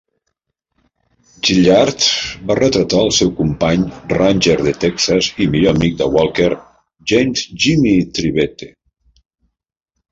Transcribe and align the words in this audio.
Gilyard 1.49 2.05
va 2.51 2.55
retratar 2.61 3.03
el 3.09 3.13
seu 3.19 3.31
company 3.41 3.85
Ranger 4.17 4.57
de 4.69 4.75
Texas 4.87 5.31
i 5.45 5.49
millor 5.53 5.77
amic 5.79 5.97
de 6.01 6.09
Walker, 6.17 6.51
James 7.15 7.49
"Jimmy" 7.67 7.95
Trivette. 8.19 8.75